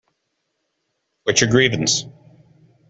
What’s 1.25 1.41
your 1.41 1.51
grievance? 1.51 2.05